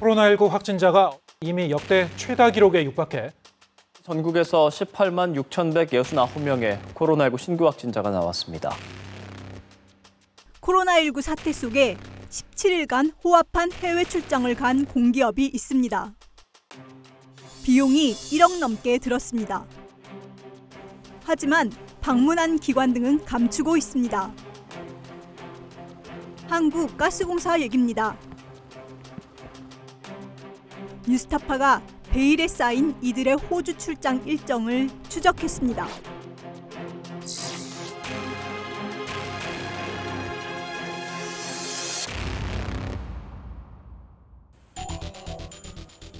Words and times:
코로나19 0.00 0.48
확진자가 0.48 1.12
이미 1.42 1.70
역대 1.70 2.08
최다 2.16 2.50
기록에 2.50 2.84
육박해 2.84 3.32
전국에서 4.02 4.68
18만 4.68 5.36
6,169명의 5.44 6.80
코로나19 6.94 7.38
신규 7.38 7.66
확진자가 7.66 8.10
나왔습니다. 8.10 8.70
코로나19 10.62 11.20
사태 11.20 11.52
속에 11.52 11.98
17일간 12.30 13.12
호합한 13.22 13.72
해외 13.72 14.04
출장을 14.04 14.52
간 14.54 14.86
공기업이 14.86 15.46
있습니다. 15.46 16.14
비용이 17.64 18.12
1억 18.14 18.58
넘게 18.58 18.98
들었습니다. 18.98 19.66
하지만 21.24 21.70
방문한 22.00 22.58
기관 22.58 22.94
등은 22.94 23.26
감추고 23.26 23.76
있습니다. 23.76 24.32
한국가스공사 26.48 27.60
얘기입니다. 27.60 28.16
뉴스타파가 31.10 31.82
베일에 32.10 32.46
쌓인 32.46 32.94
이들의 33.02 33.34
호주 33.34 33.76
출장 33.76 34.22
일정을 34.26 34.88
추적했습니다. 35.08 35.88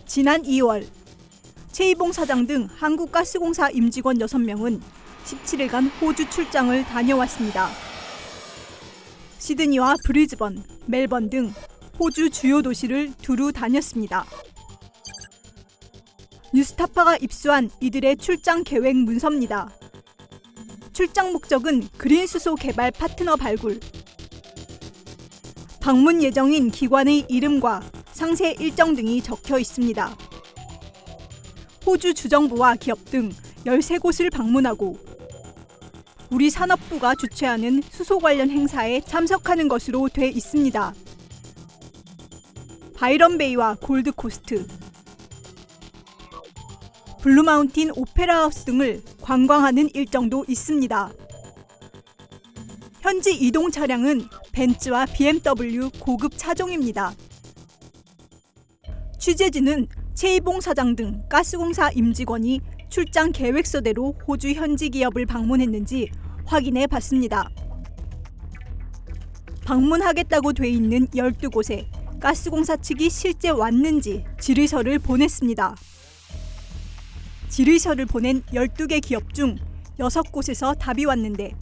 지난 0.06 0.42
2월 0.42 0.84
최이봉 1.70 2.12
사장 2.12 2.48
등 2.48 2.68
한국가스공사 2.74 3.70
임직원 3.70 4.18
6명은 4.18 4.80
17일간 5.24 5.88
호주 6.00 6.28
출장을 6.30 6.84
다녀왔습니다. 6.84 7.68
시드니와 9.38 9.94
브리즈번, 10.04 10.64
멜번 10.86 11.30
등 11.30 11.52
호주 12.00 12.30
주요 12.30 12.60
도시를 12.60 13.12
두루 13.22 13.52
다녔습니다. 13.52 14.26
뉴스타파가 16.52 17.16
입수한 17.18 17.70
이들의 17.80 18.16
출장 18.16 18.64
계획 18.64 18.96
문서입니다. 18.96 19.70
출장 20.92 21.32
목적은 21.32 21.88
그린 21.96 22.26
수소 22.26 22.56
개발 22.56 22.90
파트너 22.90 23.36
발굴, 23.36 23.78
방문 25.80 26.22
예정인 26.22 26.70
기관의 26.70 27.26
이름과 27.28 27.82
상세 28.12 28.56
일정 28.58 28.96
등이 28.96 29.22
적혀 29.22 29.58
있습니다. 29.58 30.16
호주 31.86 32.14
주정부와 32.14 32.74
기업 32.76 33.04
등 33.04 33.30
13곳을 33.64 34.32
방문하고 34.32 34.98
우리 36.30 36.50
산업부가 36.50 37.14
주최하는 37.14 37.82
수소 37.90 38.18
관련 38.18 38.50
행사에 38.50 39.00
참석하는 39.02 39.68
것으로 39.68 40.08
돼 40.08 40.28
있습니다. 40.28 40.94
바이런베이와 42.96 43.76
골드코스트, 43.80 44.66
블루마운틴 47.22 47.92
오페라 47.96 48.40
하우스 48.40 48.64
등을 48.64 49.02
관광하는 49.20 49.90
일정도 49.92 50.42
있습니다. 50.48 51.12
현지 53.02 53.34
이동 53.34 53.70
차량은 53.70 54.22
벤츠와 54.52 55.04
BMW 55.04 55.90
고급 56.00 56.32
차종입니다. 56.36 57.12
취재진은 59.18 59.86
채희봉 60.14 60.62
사장 60.62 60.96
등 60.96 61.22
가스공사 61.28 61.90
임직원이 61.90 62.62
출장 62.88 63.32
계획서대로 63.32 64.14
호주 64.26 64.52
현지 64.52 64.88
기업을 64.88 65.26
방문했는지 65.26 66.10
확인해 66.46 66.86
봤습니다. 66.86 67.50
방문하겠다고 69.66 70.54
돼 70.54 70.70
있는 70.70 71.06
12곳에 71.08 71.86
가스공사 72.18 72.76
측이 72.76 73.10
실제 73.10 73.50
왔는지 73.50 74.24
질의서를 74.40 74.98
보냈습니다. 74.98 75.76
질의서를 77.50 78.06
보낸 78.06 78.42
12개 78.52 79.02
기업 79.02 79.34
중 79.34 79.56
6곳에서 79.98 80.78
답이 80.78 81.04
왔는데 81.04 81.52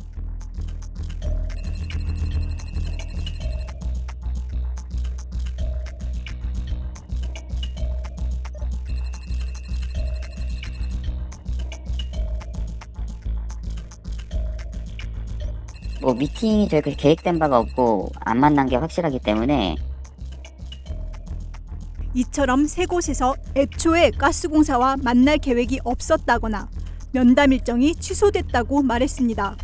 뭐 16.00 16.15
미팅이 16.15 16.69
저희가 16.69 16.93
계획된 16.93 17.38
바가 17.38 17.59
없고 17.59 18.12
안 18.21 18.38
만난 18.38 18.69
게 18.69 18.77
확실하기 18.77 19.19
때문에 19.21 19.77
이처럼 22.15 22.67
세 22.67 22.87
곳에서 22.87 23.37
애초에 23.55 24.11
가스공사와 24.11 24.97
만날 25.03 25.39
계획이 25.39 25.81
없었다거나 25.85 26.69
면담 27.13 27.53
일정이 27.53 27.95
취소됐다고 27.95 28.83
말했습니다. 28.83 29.57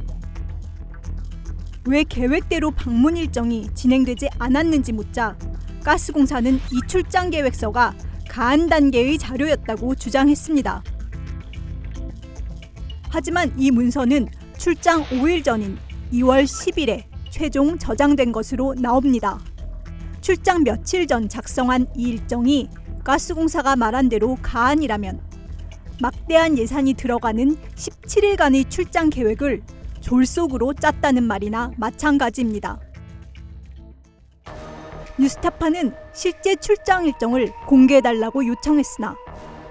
왜 1.86 2.02
계획대로 2.04 2.70
방문 2.70 3.16
일정이 3.16 3.68
진행되지 3.74 4.28
않았는지 4.38 4.92
묻자 4.92 5.36
가스공사는 5.84 6.54
이 6.56 6.80
출장 6.86 7.30
계획서가 7.30 7.94
가한 8.28 8.68
단계의 8.68 9.18
자료였다고 9.18 9.94
주장했습니다. 9.94 10.82
하지만 13.10 13.52
이 13.56 13.70
문서는 13.70 14.28
출장 14.56 15.04
5일 15.04 15.44
전인 15.44 15.78
2월 16.12 16.44
10일에 16.44 17.04
최종 17.30 17.78
저장된 17.78 18.32
것으로 18.32 18.74
나옵니다. 18.74 19.38
출장 20.24 20.64
며칠 20.64 21.06
전 21.06 21.28
작성한 21.28 21.86
이 21.94 22.08
일정이 22.08 22.70
가스공사가 23.04 23.76
말한 23.76 24.08
대로 24.08 24.38
가안이라면 24.40 25.20
막대한 26.00 26.56
예산이 26.56 26.94
들어가는 26.94 27.54
17일간의 27.74 28.70
출장 28.70 29.10
계획을 29.10 29.62
졸속으로 30.00 30.72
짰다는 30.72 31.24
말이나 31.24 31.72
마찬가지입니다. 31.76 32.80
뉴스타파는 35.18 35.92
실제 36.14 36.56
출장 36.56 37.04
일정을 37.04 37.52
공개해달라고 37.66 38.46
요청했으나 38.46 39.16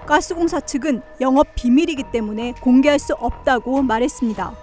가스공사 0.06 0.60
측은 0.60 1.02
영업 1.20 1.48
비밀이기 1.56 2.04
때문에 2.12 2.52
공개할 2.60 3.00
수 3.00 3.14
없다고 3.14 3.82
말했습니다. 3.82 4.54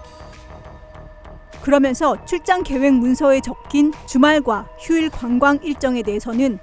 그러면서 1.62 2.22
출장 2.24 2.64
계획 2.64 2.92
문서에 2.94 3.40
적힌 3.40 3.92
주말과 4.06 4.66
휴일 4.80 5.10
관광 5.10 5.60
일정에 5.62 6.02
대해서는 6.02 6.58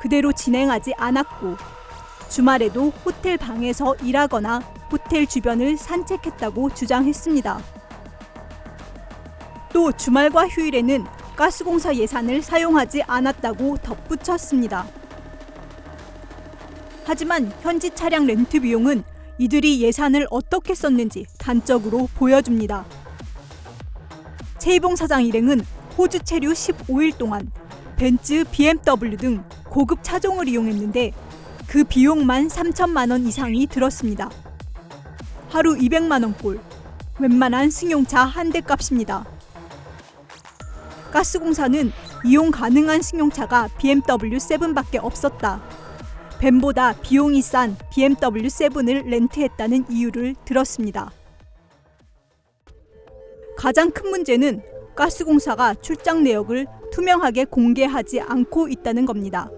그대로 0.00 0.32
진행하지 0.32 0.94
않았고 0.96 1.56
주말에도 2.30 2.90
호텔 3.04 3.36
방에서 3.36 3.94
일하거나 3.96 4.60
호텔 4.90 5.26
주변을 5.26 5.76
산책했다고 5.76 6.70
주장했습니다. 6.74 7.60
또 9.72 9.92
주말과 9.92 10.48
휴일에는 10.48 11.04
가스공사 11.36 11.94
예산을 11.94 12.42
사용하지 12.42 13.02
않았다고 13.02 13.76
덧붙였습니다. 13.78 14.86
하지만 17.04 17.52
현지 17.60 17.90
차량 17.90 18.26
렌트 18.26 18.60
비용은 18.60 19.04
이들이 19.36 19.82
예산을 19.82 20.26
어떻게 20.30 20.74
썼는지 20.74 21.26
단적으로 21.38 22.08
보여줍니다. 22.14 22.84
최이봉 24.68 24.96
사장 24.96 25.24
일행은 25.24 25.62
호주 25.96 26.18
체류 26.24 26.52
15일 26.52 27.16
동안 27.16 27.50
벤츠, 27.96 28.44
BMW 28.52 29.16
등 29.16 29.42
고급 29.64 30.00
차종을 30.02 30.46
이용했는데 30.46 31.12
그 31.66 31.84
비용만 31.84 32.48
3천만 32.48 33.10
원 33.10 33.26
이상이 33.26 33.66
들었습니다. 33.66 34.28
하루 35.48 35.74
200만 35.74 36.22
원꼴, 36.22 36.60
웬만한 37.18 37.70
승용차 37.70 38.26
한 38.26 38.50
대 38.50 38.60
값입니다. 38.60 39.24
가스공사는 41.12 41.90
이용 42.26 42.50
가능한 42.50 43.00
승용차가 43.00 43.70
BMW 43.78 44.36
7밖에 44.36 45.02
없었다. 45.02 45.62
벤보다 46.40 46.92
비용이 47.00 47.40
싼 47.40 47.74
BMW 47.90 48.48
7을 48.48 49.06
렌트했다는 49.06 49.86
이유를 49.88 50.34
들었습니다. 50.44 51.10
가장 53.58 53.90
큰 53.90 54.10
문제는 54.10 54.62
가스공사가 54.94 55.74
출장 55.74 56.22
내역을 56.22 56.66
투명하게 56.92 57.46
공개하지 57.46 58.20
않고 58.20 58.68
있다는 58.68 59.04
겁니다. 59.04 59.50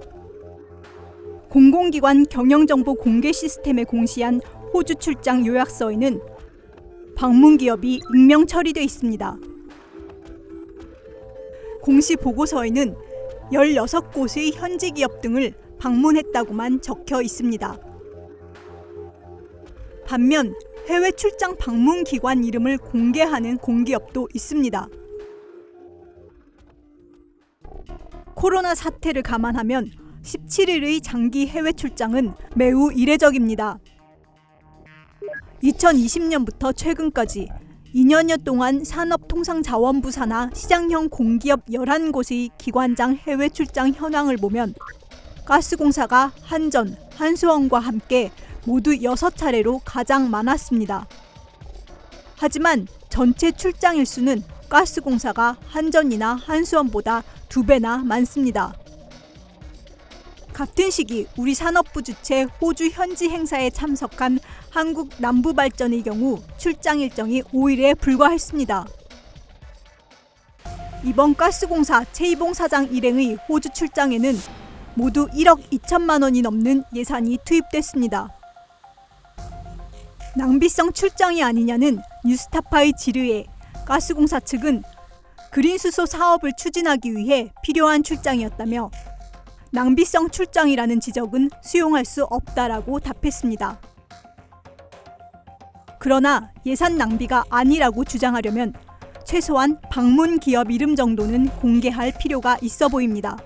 공공기관 1.50 2.24
경영정보 2.24 2.94
공개 2.94 3.30
시스템에 3.30 3.84
공시한 3.84 4.40
호주 4.72 4.94
출장 4.94 5.44
요약서에는 5.44 6.18
방문 7.14 7.58
기업이 7.58 8.00
익명 8.14 8.46
처리돼 8.46 8.82
있습니다. 8.82 9.36
공시 11.82 12.16
보고서에는 12.16 12.96
16곳의 13.52 14.54
현지 14.54 14.92
기업 14.92 15.20
등을 15.20 15.52
방문했다고만 15.78 16.80
적혀 16.80 17.20
있습니다. 17.20 17.78
반면 20.06 20.54
해외 20.88 21.10
출장 21.12 21.56
방문 21.56 22.04
기관 22.04 22.44
이름을 22.44 22.78
공개하는 22.78 23.58
공기업도 23.58 24.28
있습니다. 24.34 24.88
코로나 28.34 28.74
사태를 28.74 29.22
감안하면 29.22 29.90
17일의 30.22 31.02
장기 31.02 31.46
해외 31.46 31.72
출장은 31.72 32.32
매우 32.56 32.92
이례적입니다. 32.92 33.78
2020년부터 35.62 36.74
최근까지 36.74 37.48
2년여 37.94 38.44
동안 38.44 38.84
산업통상자원부 38.84 40.10
산하 40.10 40.48
시장형 40.54 41.08
공기업 41.10 41.66
11곳의 41.66 42.50
기관장 42.56 43.16
해외 43.16 43.48
출장 43.48 43.92
현황을 43.92 44.36
보면 44.36 44.74
가스공사가 45.44 46.32
한전, 46.42 46.96
한수원과 47.14 47.80
함께 47.80 48.30
모두 48.64 48.92
6차례로 48.92 49.80
가장 49.84 50.30
많았습니다. 50.30 51.06
하지만 52.36 52.86
전체 53.08 53.52
출장 53.52 53.96
일수는 53.96 54.42
가스공사가 54.68 55.56
한전이나 55.66 56.34
한수원보다 56.34 57.22
두 57.48 57.64
배나 57.64 57.98
많습니다. 57.98 58.72
같은 60.52 60.90
시기 60.90 61.26
우리 61.36 61.54
산업부 61.54 62.02
주최 62.02 62.42
호주 62.42 62.88
현지 62.88 63.28
행사에 63.28 63.70
참석한 63.70 64.38
한국 64.70 65.10
남부발전의 65.18 66.02
경우 66.02 66.40
출장 66.58 67.00
일정이 67.00 67.42
5일에 67.42 67.98
불과했습니다. 67.98 68.86
이번 71.04 71.34
가스공사 71.34 72.04
최이봉 72.12 72.52
사장 72.52 72.92
일행의 72.92 73.38
호주 73.48 73.70
출장에는 73.70 74.34
모두 74.94 75.28
1억 75.28 75.70
2천만 75.70 76.22
원이 76.22 76.42
넘는 76.42 76.84
예산이 76.94 77.38
투입됐습니다. 77.44 78.39
낭비성 80.36 80.92
출장이 80.92 81.42
아니냐는 81.42 82.00
뉴스타파의 82.24 82.92
지르에 82.96 83.46
가스공사 83.84 84.38
측은 84.38 84.82
그린수소 85.50 86.06
사업을 86.06 86.52
추진하기 86.56 87.16
위해 87.16 87.50
필요한 87.62 88.04
출장이었다며 88.04 88.90
낭비성 89.72 90.30
출장이라는 90.30 91.00
지적은 91.00 91.50
수용할 91.62 92.04
수 92.04 92.24
없다라고 92.24 93.00
답했습니다. 93.00 93.80
그러나 95.98 96.52
예산 96.64 96.96
낭비가 96.96 97.44
아니라고 97.50 98.04
주장하려면 98.04 98.72
최소한 99.24 99.80
방문 99.90 100.38
기업 100.38 100.70
이름 100.70 100.94
정도는 100.94 101.48
공개할 101.60 102.12
필요가 102.18 102.56
있어 102.62 102.88
보입니다. 102.88 103.36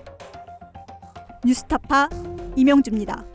뉴스타파 1.43 2.09
이명주입니다. 2.55 3.34